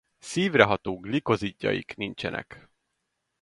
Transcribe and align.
Szívre 0.19 0.63
ható 0.63 0.99
glikozidjaik 0.99 1.95
nincsenek. 1.95 2.69